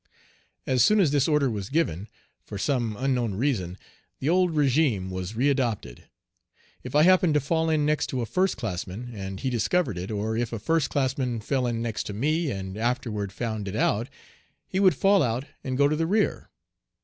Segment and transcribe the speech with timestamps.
[0.65, 2.07] As soon as this order was given,
[2.43, 3.77] for some unknown reason,
[4.19, 6.05] the old régime was readopted.
[6.81, 10.09] If I happened to fall in next to a first classman, and he discovered it,
[10.09, 14.09] or if a first classman fell in next to me, and afterward found it out,
[14.65, 16.49] he would fall out and go to the rear.